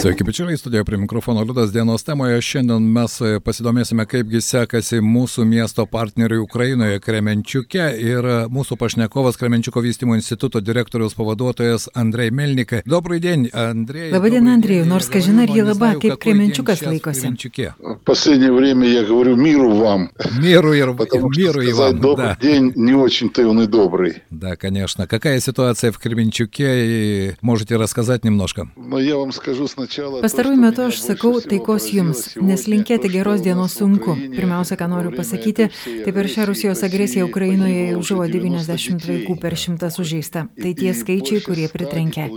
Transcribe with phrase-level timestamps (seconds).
[0.00, 2.36] Sveiki, bičiuliai, studijoje prie mikrofono Liudas dienos temoje.
[2.44, 3.14] Šiandien mes
[3.44, 11.16] pasidomėsime, kaipgi sekasi mūsų miesto partneriui Ukrainoje Kremenčiuke ir mūsų pašnekovas Kremenčiuko vystymo instituto direktoriaus
[11.18, 12.82] pavaduotojas Andrei Melnikai.
[12.86, 14.12] Добрый день, Андрей.
[14.12, 17.32] Labadiena, Andrėjau, nors kažin ar jie labai, kaip Kremenčiukas laikosi.
[17.80, 20.10] В последнее время я говорю миру вам.
[20.38, 22.38] Миру и, Потому что миру и сказать вам, добрый да.
[22.40, 24.22] день не очень-то он и добрый.
[24.30, 25.08] Да, конечно.
[25.08, 28.68] Какая ситуация в Кременчуке и можете рассказать немножко?
[28.76, 29.89] Но я вам скажу сначала...
[30.21, 34.13] Pastaruoju metu aš sakau taikos jums, nes linkėti geros dienos sunku.
[34.31, 35.67] Pirmiausia, ką noriu pasakyti,
[36.05, 40.45] tai per šią Rusijos agresiją Ukrainoje jau žuvo 90 vaikų per šimtą sužeista.
[40.55, 42.29] Tai tie skaičiai, kurie pritrenkia.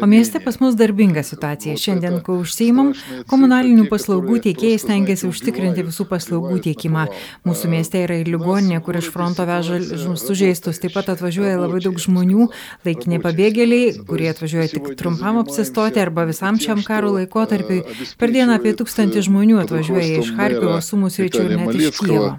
[0.00, 1.76] O mieste pas mus darbinga situacija.
[1.82, 2.94] Šiandien, kai užsieimam,
[3.28, 7.04] komunalinių paslaugų tiekėjai stengiasi užtikrinti visų paslaugų tiekimą.
[7.44, 9.82] Mūsų mieste yra ir ligoninė, kur iš fronto veža
[10.24, 10.80] sužeistus.
[10.80, 12.48] Taip pat atvažiuoja labai daug žmonių,
[12.88, 16.93] laikini pabėgėliai, kurie atvažiuoja tik trumpam apsistoti arba visam šiam karui.
[16.94, 17.26] Karo э,
[18.18, 22.30] Per dieną apie tūkstantį žmonių atvažiuoja iš Harkivo, Sumų sričių ir net iš э,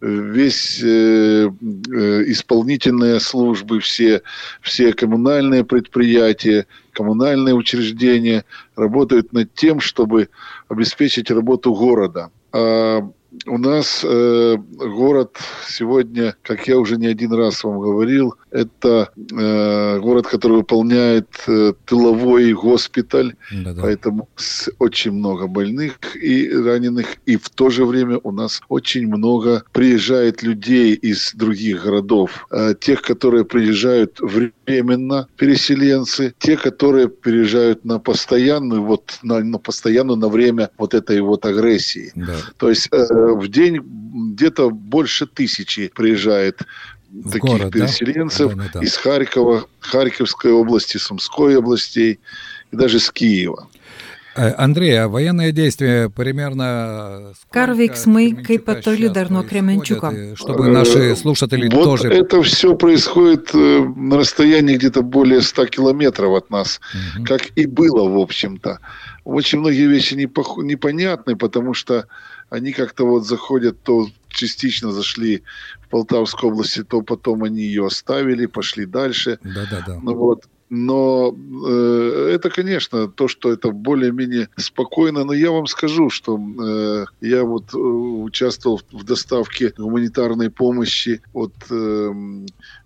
[0.00, 4.22] весь э, э, исполнительные службы, все,
[4.62, 8.44] все коммунальные предприятия, коммунальные учреждения
[8.76, 10.28] работают над тем, чтобы
[10.68, 12.30] обеспечить работу города.
[12.52, 13.08] А
[13.46, 15.36] у нас э, город
[15.66, 21.72] сегодня, как я уже не один раз вам говорил, это э, город, который выполняет э,
[21.86, 23.82] тыловой госпиталь, Да-да.
[23.82, 29.06] Поэтому с- очень много больных и раненых, и в то же время у нас очень
[29.06, 32.46] много приезжает людей из других городов.
[32.50, 34.18] Э, Тех, которые приезжают
[34.70, 41.20] временно, переселенцы, те, которые приезжают на постоянную, вот на, на постоянную на время вот этой
[41.20, 42.12] вот агрессии.
[42.14, 42.36] Да.
[42.56, 43.80] То есть э, в день
[44.34, 46.62] где-то больше тысячи приезжает
[47.10, 47.78] В таких город, да?
[47.80, 48.80] переселенцев Да-да-да.
[48.80, 52.20] из Харькова, Харьковской области, Сумской областей
[52.72, 53.68] и даже с Киева.
[54.36, 57.32] Э, Андрей, а военные действия примерно...
[57.52, 62.08] Karo veiksmai от kaip Кременчука Чтобы наши слушатели вот тоже...
[62.08, 66.80] это все происходит э, на расстоянии где-то более 100 километров от нас,
[67.16, 67.24] Мгм.
[67.24, 68.78] как и было, в общем-то.
[69.24, 72.06] Очень многие вещи непонятны, потому что
[72.50, 75.42] они как-то вот заходят, то частично зашли
[75.82, 79.38] в Полтавской области, то потом они ее оставили, пошли дальше.
[79.42, 79.98] Да-да-да.
[80.02, 80.44] Ну вот.
[80.68, 81.34] Но
[81.68, 81.99] э,
[82.29, 85.23] это, конечно, то, что это более-менее спокойно.
[85.23, 91.53] Но я вам скажу, что э, я вот э, участвовал в доставке гуманитарной помощи от
[91.69, 92.11] э,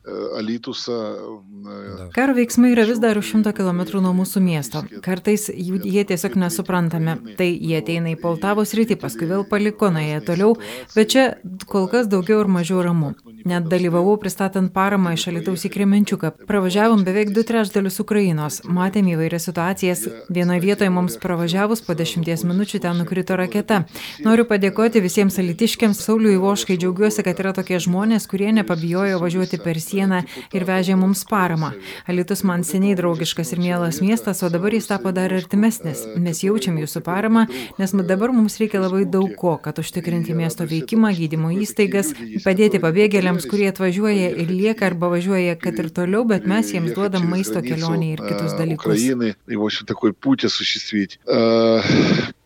[0.05, 1.15] э, Алитуса.
[1.15, 2.09] э, Да.
[2.15, 4.83] Karo veiksmai yra vis dar už šimto kilometrų nuo mūsų miesto.
[5.05, 7.17] Kartais jų, jie tiesiog nesuprantame.
[7.37, 10.55] Tai jie ateina į Poltavos rytį, paskui vėl paliko, nuėję toliau,
[10.95, 11.25] bet čia
[11.67, 13.13] kol kas daugiau ir mažiau ramu.
[13.44, 16.30] Net dalyvavau pristatant paramą iš Alitaus į Kremenčiuką.
[16.48, 20.06] Pravažiavom beveik du trečdalius Ukrainos, matėm įvairias situacijas.
[20.32, 23.82] Vienoje vietoje mums pravažiavus po dešimties minučių ten nukrito raketa.
[24.24, 29.76] Noriu padėkoti visiems alitiškiams, Sauliui Voškai, džiaugiuosi, kad yra tokie žmonės, kurie nepabijojo važiuoti per
[29.76, 30.22] sieną
[30.56, 31.74] ir vežė mums paramą.
[32.08, 36.06] Alitus man seniai draugiškas ir mielas miestas, o dabar jis tapo dar artimesnis.
[36.16, 37.44] Mes jaučiam jūsų paramą,
[37.76, 42.14] nes dabar mums reikia labai daug ko, kad užtikrinti miesto veikimą, gydymo įstaigas,
[42.48, 47.26] padėti pabėgėliams, kurie atvažiuoja ir lieka arba važiuoja, kad ir toliau, bet mes jiems duodam
[47.30, 48.94] maisto kelionį ir kitus dalykus.
[48.94, 51.18] Украины, и, в общем, такой путь осуществить.
[51.26, 51.80] Э,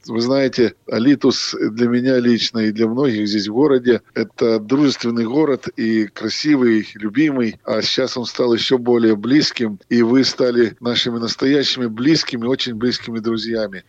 [0.09, 5.69] Вы знаете, Алитус для меня лично и для многих здесь в городе– это дружественный город
[5.77, 7.61] и красивый, любимый.
[7.65, 13.19] А сейчас он стал еще более близким, и вы стали нашими настоящими близкими, очень близкими
[13.19, 13.85] друзьями.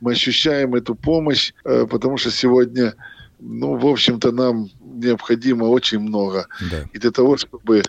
[0.00, 2.94] Мы ощущаем эту помощь, э, потому что сегодня,
[3.40, 6.46] ну, в общем-то, нам необходимо очень много.
[6.70, 6.84] Да.
[6.92, 7.82] И для того, чтобы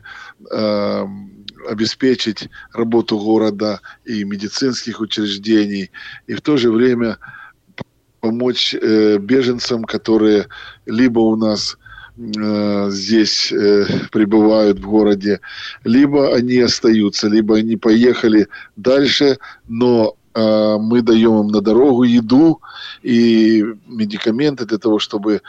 [0.51, 1.05] э,
[1.67, 5.91] обеспечить работу города и медицинских учреждений,
[6.27, 7.17] и в то же время
[8.19, 10.47] помочь э, беженцам, которые
[10.85, 11.77] либо у нас
[12.17, 15.39] э, здесь э, пребывают в городе,
[15.83, 19.38] либо они остаются, либо они поехали дальше,
[19.68, 22.62] но э, мы даем им на дорогу еду
[23.03, 25.41] и медикаменты для того, чтобы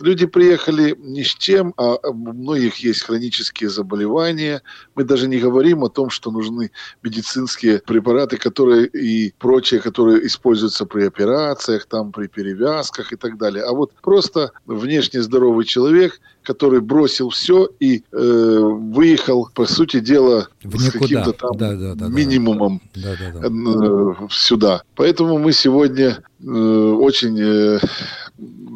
[0.00, 4.62] люди приехали ни с чем, а у многих есть хронические заболевания.
[4.94, 6.70] Мы даже не говорим о том, что нужны
[7.02, 13.64] медицинские препараты, которые и прочие, которые используются при операциях, там, при перевязках и так далее.
[13.64, 20.48] А вот просто внешне здоровый человек, который бросил все и э, выехал, по сути дела,
[20.62, 22.08] В с каким-то там Да, да, да, да.
[22.08, 23.46] минимумом Да-да-да.
[23.46, 24.82] э, сюда.
[24.96, 27.78] Поэтому мы сегодня э, очень э,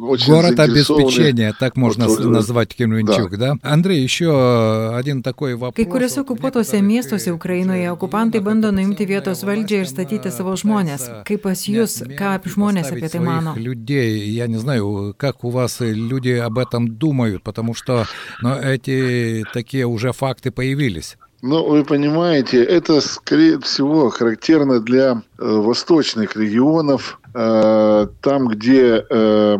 [0.02, 3.54] очень Город обеспечения, так можно вот, назвать Кременчук, да.
[3.54, 3.58] да?
[3.62, 5.74] Андрей, еще один такой вопрос.
[5.76, 11.24] Kai kuriuose okupuotose miestuose Ukrainoje okupantai bando nuimti vietos valdžią ir statyti savo žmonės.
[11.28, 13.54] Kaip pas jūs, ką žmonės apie tai mano?
[13.56, 18.06] Людей, я не знаю, как у вас люди об этом думают, потому что
[18.42, 21.16] ну, эти такие уже факты появились.
[21.43, 29.57] Ну, вы понимаете, это, скорее всего, характерно для э, восточных регионов, э, там, где э,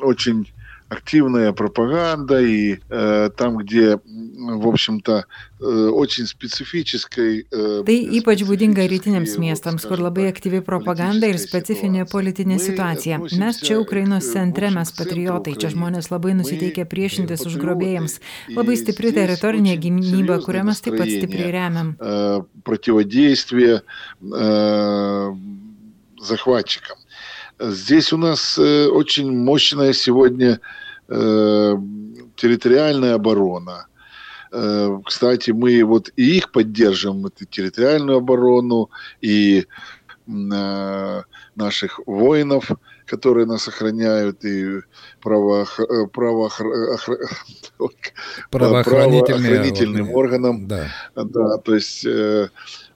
[0.00, 0.52] очень
[0.89, 5.25] активная пропаганда и э, там, где, в общем-то,
[5.59, 7.47] э, очень specifiškai.
[7.51, 13.17] Э, tai ypač būdinga rytiniams miestams, kur labai aktyvi propaganda ir specifinė politinė situacija.
[13.33, 18.19] Mes čia Ukrainos centre, mes patriotai, čia žmonės labai nusiteikia priešintis užgrobėjams.
[18.53, 21.95] Labai stipri teritorinė gynyba, kurią mes taip pat stipriai remiam.
[22.65, 23.81] Противодействие
[26.21, 26.97] захватчикам.
[27.60, 30.60] Здесь у нас очень мощная сегодня
[31.10, 31.76] Э,
[32.36, 33.86] территориальная оборона.
[34.52, 38.90] Э, кстати, мы вот и их поддерживаем, эту территориальную оборону,
[39.20, 39.66] и
[40.28, 41.22] э,
[41.56, 42.70] наших воинов,
[43.06, 44.82] которые нас охраняют, и
[45.20, 45.66] право,
[46.12, 46.48] право,
[48.50, 50.68] правоохранительным органам.
[50.68, 50.86] Да.
[51.16, 52.06] да, то есть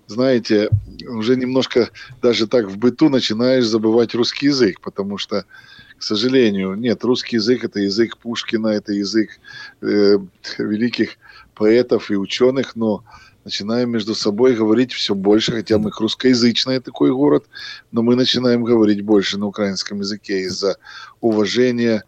[0.06, 0.70] знаете,
[1.08, 1.90] уже немножко
[2.22, 5.44] даже так в быту начинаешь забывать русский язык, потому что
[5.96, 9.30] к сожалению, нет, русский язык это язык Пушкина, это язык
[9.80, 10.18] э,
[10.58, 11.16] великих
[11.54, 13.04] поэтов и ученых, но
[13.44, 17.44] начинаем между собой говорить все больше, хотя мы русскоязычный такой город,
[17.92, 20.76] но мы начинаем говорить больше на украинском языке из-за
[21.20, 22.04] уважения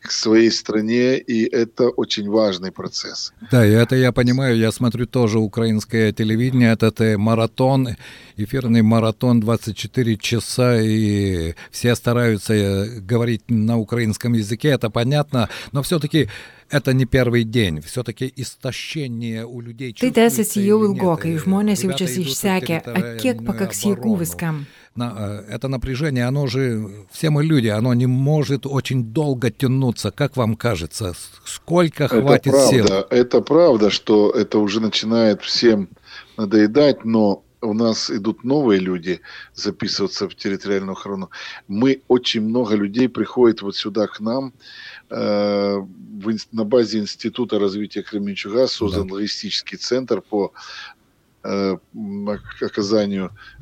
[0.00, 3.32] к своей стране, и это очень важный процесс.
[3.50, 7.88] Да, и это я понимаю, я смотрю тоже украинское телевидение, этот э, маратон,
[8.36, 15.82] эфирный маратон 24 часа, и все стараются э, говорить на украинском языке, это понятно, но
[15.82, 16.28] все-таки
[16.70, 19.92] это не первый день, все-таки истощение у людей.
[19.92, 22.78] Tai tęsiasi jau ilgokai, žmonės jaučiasi išsekę,
[23.20, 24.64] kiek pakaks jėgų viskam.
[24.96, 30.10] На, это напряжение, оно же, все мы люди, оно не может очень долго тянуться.
[30.10, 31.14] Как вам кажется,
[31.44, 32.86] сколько хватит это правда, сил?
[33.10, 35.88] Это правда, что это уже начинает всем
[36.36, 39.20] надоедать, но у нас идут новые люди
[39.54, 41.30] записываться в территориальную охрану.
[41.68, 44.52] Мы очень много людей приходит вот сюда к нам.
[45.10, 49.14] Э, в, на базе Института развития Кременчуга создан да.
[49.14, 50.52] логистический центр по
[51.44, 51.76] э,
[52.60, 53.59] оказанию Э,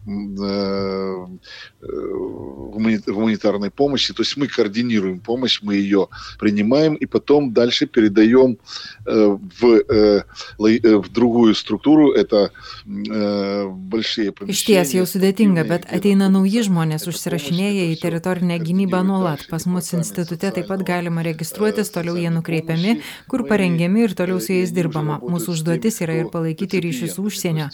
[3.08, 4.14] гуманитарной помощи.
[4.14, 6.08] То есть мы координируем помощь, мы ее
[6.40, 8.58] принимаем и потом дальше передаем
[9.06, 10.24] э, в, э,
[10.58, 12.52] в другую струktūrų, это
[12.86, 14.54] большие помещения.
[14.54, 19.48] Iš ties jau sudėtinga, bet ateina nauji žmonės, užsirašinėja į teritorinę gynybą nuolat.
[19.50, 23.00] Pas mus institute taip pat galima registruotis, toliau jie nukreipiami,
[23.32, 25.20] kur parengiami ir toliau su jais dirbama.
[25.24, 27.70] Mūsų užduotis yra ir palaikyti ryšius su užsienio.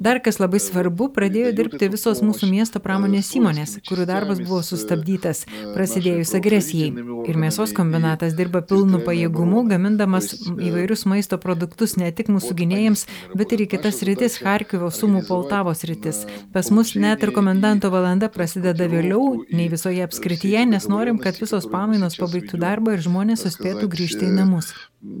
[0.00, 4.61] Dar kas labai svarbu, pradėjo dirbti dirbti visos mūsų miesto pramonės įmonės, kurių darbas buvo
[4.65, 5.43] sustabdytas
[5.73, 6.91] prasidėjus agresijai.
[7.29, 13.55] Ir mėsos kombinatas dirba pilnu pajėgumu, gamindamas įvairius maisto produktus ne tik mūsų gynėjams, bet
[13.55, 16.25] ir į kitas rytis- Harkivo, Sumų, Poltavos rytis.
[16.53, 21.65] Pas mus net ir komendanto valanda prasideda vėliau nei visoje apskrityje, nes norim, kad visos
[21.65, 24.73] pamainos pabaigtų darbą ir žmonės suspėtų grįžti į namus.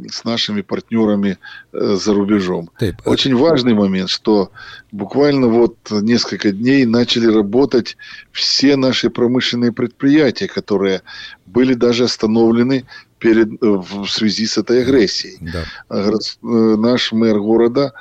[0.09, 1.37] С нашими партнерами
[1.73, 2.69] э, за рубежом.
[3.05, 4.51] Очень важный момент, что
[4.91, 7.97] буквально вот несколько дней начали работать
[8.31, 11.01] все наши промышленные предприятия, которые
[11.45, 12.85] были даже остановлены
[13.19, 15.37] перед, э, в связи с этой агрессией.
[15.41, 15.63] Да.
[15.89, 17.93] Э, наш мэр города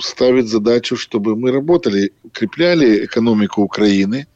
[0.00, 4.26] ставит задачу, чтобы мы работали, укрепляли экономику Украины,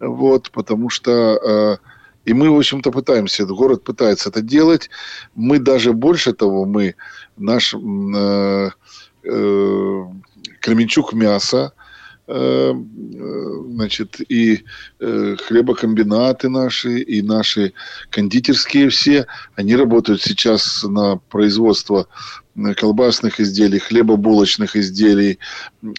[0.00, 1.78] вот, потому что
[2.26, 4.90] и мы, в общем-то, пытаемся, город пытается это делать.
[5.36, 6.96] Мы даже больше того, мы
[7.36, 8.70] наш э,
[9.22, 10.04] э,
[10.60, 11.72] Кременчук мясо,
[12.26, 12.74] э,
[13.76, 14.64] значит, и
[15.00, 17.74] э, хлебокомбинаты наши, и наши
[18.10, 22.06] кондитерские все, они работают сейчас на производство
[22.76, 25.38] колбасных изделий, хлебобулочных изделий,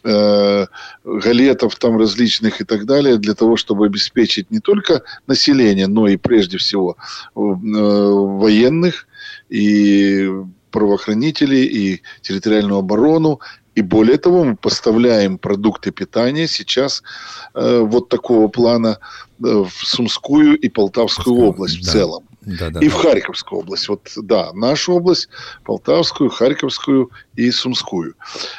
[0.03, 0.65] э,
[1.03, 6.17] галетов там различных и так далее, для того, чтобы обеспечить не только население, но и
[6.17, 6.97] прежде всего
[7.35, 9.07] э, военных
[9.49, 10.31] и
[10.71, 13.39] правоохранителей, и территориальную оборону,
[13.77, 17.03] и более того, мы поставляем продукты питания сейчас
[17.53, 18.97] э, вот такого плана
[19.39, 21.89] э, в Сумскую и Полтавскую область да.
[21.89, 22.23] в целом.
[22.41, 22.89] Да, да, и да.
[22.89, 23.87] в Харьковскую область.
[23.87, 25.29] Вот, да, нашу область,
[25.63, 28.15] Полтавскую, Харьковскую и Сумскую.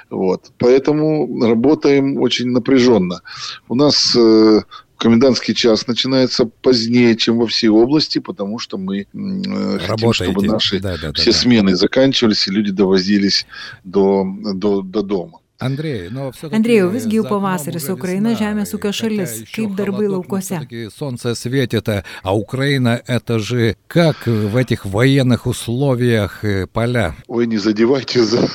[0.08, 0.52] Вот.
[0.56, 3.22] Поэтому работаем очень напряженно.
[3.68, 4.60] У нас э,
[4.98, 10.80] комендантский час начинается позднее, чем во всей области, потому что мы э, хотим, чтобы наши
[10.80, 13.46] да, да, все да, смены заканчивались и люди довозились
[13.84, 15.40] до, до, до дома.
[15.58, 20.60] Andrėjai, nu, Andrėjau, visgi jau pavasaris, Ukraina žemės ūkio šalis, kaip darbai laukuose.
[20.94, 27.16] Солнце светит, а Украина это же как в этих военных условиях поля?
[27.26, 28.48] Ой, не задевайте за,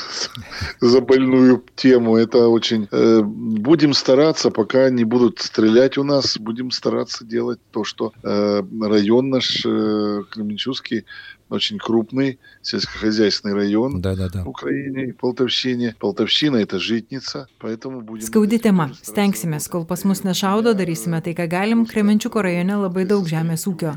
[0.79, 2.87] за больную тему, это очень...
[2.91, 8.63] Э, будем стараться, пока не будут стрелять у нас, будем стараться делать то, что э,
[8.81, 11.03] район наш э, Кременчугский
[11.50, 14.44] очень крупный сельскохозяйственный район да, да, да.
[14.44, 15.96] в Украине, Полтавщине.
[15.98, 18.26] Полтавщина – это житница, поэтому будем...
[18.26, 18.90] Skaudi tema.
[18.92, 21.86] Stengsimės, kol pas mus nešaudo, darysime tai, ką galim.
[21.86, 23.94] Kremenčiuko rajone labai daug žemės ūkio.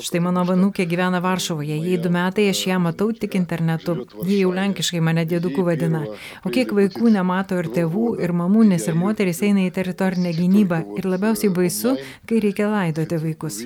[0.00, 1.78] Štai mano vanukė gyvena Varšuvoje.
[1.80, 3.96] Jei du metai aš ją matau tik internetu.
[4.26, 6.04] Jie jau lenkiškai mane dėduku vadina.
[6.44, 10.82] O kiek vaikų nemato ir tėvų, ir mamų, nes ir moteris eina į teritorinę gynybą.
[11.00, 11.96] Ir labiausiai baisu,
[12.28, 13.62] kai reikia laidoti vaikus.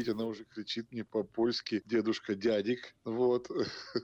[3.20, 3.52] Вот.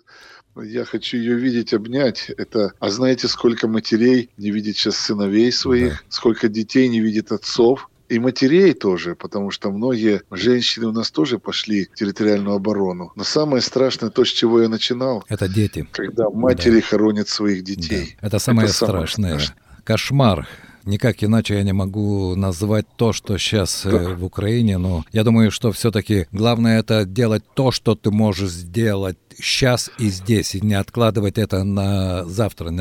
[0.61, 2.29] Я хочу ее видеть, обнять.
[2.37, 2.73] Это...
[2.79, 5.99] А знаете, сколько матерей не видит сейчас сыновей своих, да.
[6.09, 11.39] сколько детей не видит отцов, и матерей тоже, потому что многие женщины у нас тоже
[11.39, 13.13] пошли в территориальную оборону.
[13.15, 15.87] Но самое страшное, то, с чего я начинал, это дети.
[15.91, 16.87] Когда матери да.
[16.87, 18.17] хоронят своих детей.
[18.21, 18.27] Да.
[18.27, 19.29] Это самое это страшное.
[19.29, 19.81] Самое страшное.
[19.83, 20.47] Кошмар
[20.85, 25.51] Никак иначе я не могу назвать то, что сейчас э, в Украине, но я думаю,
[25.51, 30.75] что все-таки главное это делать то, что ты можешь сделать сейчас и здесь, и не
[30.75, 32.71] откладывать это на завтра,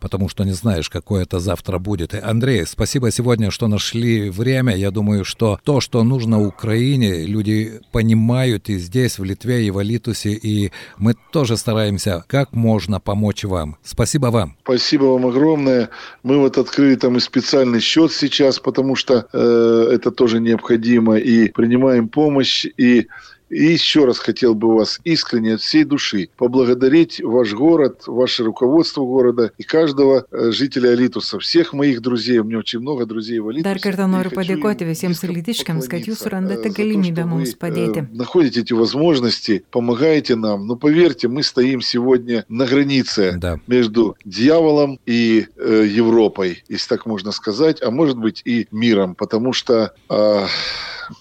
[0.00, 2.14] потому что не знаешь, какое это завтра будет.
[2.14, 4.74] Андрей, спасибо сегодня, что нашли время.
[4.74, 9.78] Я думаю, что то, что нужно Украине, люди понимают и здесь, в Литве, и в
[9.78, 13.76] Алитусе, и мы тоже стараемся как можно помочь вам.
[13.84, 14.56] Спасибо вам.
[14.62, 15.90] Спасибо вам огромное.
[16.22, 21.48] Мы вот открыли там и специальный счет сейчас, потому что э, это тоже необходимо, и
[21.48, 23.08] принимаем помощь, и
[23.50, 29.04] и еще раз хотел бы вас искренне от всей души поблагодарить ваш город, ваше руководство
[29.04, 32.38] города и каждого э, жителя Алитуса, всех моих друзей.
[32.38, 33.68] У меня очень много друзей в Алитусе.
[33.68, 38.06] Dar kartą noriu padėkoti visiems alitiškiams, kad jūs surandate galimybę mums padėti.
[38.12, 40.66] Находите эти возможности, помогаете нам.
[40.66, 43.58] Но поверьте, мы стоим сегодня на границе да.
[43.66, 49.52] между дьяволом и э, Европой, если так можно сказать, а может быть и миром, потому
[49.52, 49.92] что...
[50.10, 50.46] Э,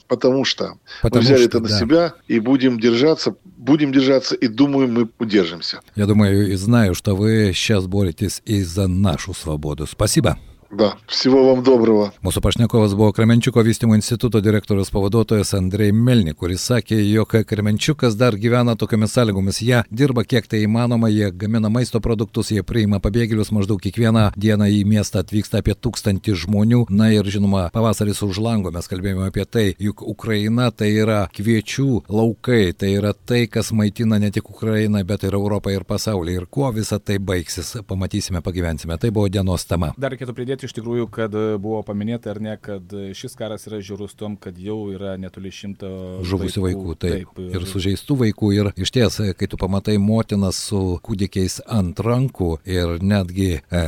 [0.07, 1.79] потому что потому мы взяли что, это на да.
[1.79, 5.81] себя и будем держаться, будем держаться, и думаю, мы удержимся.
[5.95, 9.87] Я думаю и знаю, что вы сейчас боретесь и за нашу свободу.
[9.87, 10.37] Спасибо.
[10.72, 12.14] Да, всего вам доброго.
[12.24, 18.38] Mūsų pašnekovas buvo Kremenčiuko vystymo instituto direktorius pavaduotojas Andrei Melnik, kuris sakė, jog Kremenčiukas dar
[18.40, 19.58] gyvena tokiamis sąlygomis.
[19.60, 24.70] Jie dirba kiek tai įmanoma, jie gamina maisto produktus, jie priima pabėgėlius, maždaug kiekvieną dieną
[24.72, 26.86] į miestą atvyksta apie tūkstantį žmonių.
[26.88, 32.06] Na ir žinoma, pavasaris už lango, mes kalbėjome apie tai, juk Ukraina tai yra kviečių
[32.08, 36.40] laukai, tai yra tai, kas maitina ne tik Ukrainą, bet ir Europą ir pasaulį.
[36.40, 38.96] Ir kuo visa tai baigsis, pamatysime, pagyvensime.
[38.96, 39.92] Tai buvo dienos tema.
[40.00, 43.35] Dar reikėtų pridėti pridėti iš tikrųjų, kad e, buvo paminėta ar ne, kad e, šis
[43.37, 47.67] karas yra žiūrus tom, kad jau yra netoli šimto žuvusių vaikų, vaikų taip, taip, ir
[47.67, 48.51] sužeistų vaikų.
[48.57, 53.85] Ir iš ties, e, kai tu pamatai motinas su kūdikiais ant rankų ir netgi e,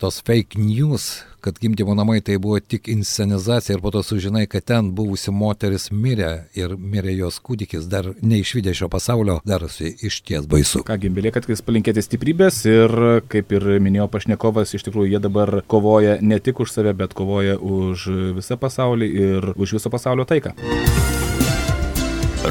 [0.00, 4.64] tos fake news kad gimdymo namai tai buvo tik inscenizacija ir po to sužinai, kad
[4.64, 10.46] ten buvusi moteris mirė ir mirė jos kūdikis, dar neišvydė šio pasaulio, darosi iš ties
[10.46, 10.84] baisu.
[10.86, 12.96] Kągi, belieka tik palinkėti stiprybės ir,
[13.32, 17.58] kaip ir minėjo pašnekovas, iš tikrųjų jie dabar kovoja ne tik už save, bet kovoja
[17.58, 18.08] už
[18.38, 20.54] visą pasaulį ir už viso pasaulio taiką.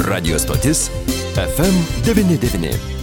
[0.08, 0.90] Radio stotis
[1.36, 3.01] FM99.